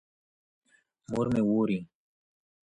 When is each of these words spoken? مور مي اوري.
مور 1.09 1.27
مي 1.33 1.41
اوري. 1.49 1.79